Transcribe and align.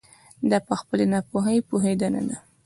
دا 0.49 0.57
په 0.67 0.73
خپلې 0.79 1.05
ناپوهي 1.13 1.59
پوهېدنه 1.69 2.21
ده. 2.27 2.37